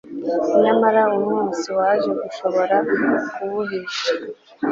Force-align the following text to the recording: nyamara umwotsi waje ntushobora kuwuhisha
nyamara 0.63 1.01
umwotsi 1.15 1.67
waje 1.77 2.09
ntushobora 2.17 2.77
kuwuhisha 3.33 4.11